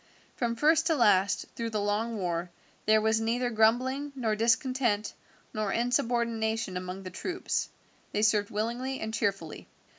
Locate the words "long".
1.79-2.17